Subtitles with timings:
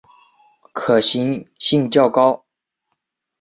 [0.73, 2.43] 可行性较高